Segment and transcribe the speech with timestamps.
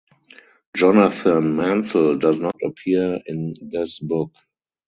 [0.75, 4.31] Jonathan Mansel does not appear in this book.